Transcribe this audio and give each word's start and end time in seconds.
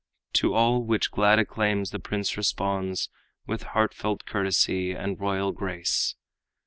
To 0.33 0.55
all 0.55 0.81
which 0.83 1.11
glad 1.11 1.37
acclaims 1.37 1.91
the 1.91 1.99
prince 1.99 2.35
responds 2.35 3.07
With 3.45 3.61
heartfelt 3.77 4.25
courtesy 4.25 4.93
and 4.93 5.19
royal 5.19 5.51
grace. 5.51 6.15